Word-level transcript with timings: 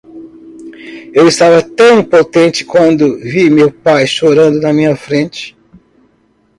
Eu 1.13 1.27
estava 1.27 1.61
tão 1.61 1.99
impotente 1.99 2.65
quando 2.65 3.19
vi 3.19 3.51
meu 3.51 3.71
pai 3.71 4.07
chorando 4.07 4.59
na 4.59 4.73
minha 4.73 4.95
frente. 4.95 5.55